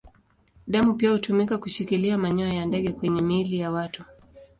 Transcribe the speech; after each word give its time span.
Damu 0.67 0.93
pia 0.93 1.11
hutumika 1.11 1.57
kushikilia 1.57 2.17
manyoya 2.17 2.53
ya 2.53 2.65
ndege 2.65 2.91
kwenye 2.91 3.21
miili 3.21 3.59
ya 3.59 3.71
watu. 3.71 4.03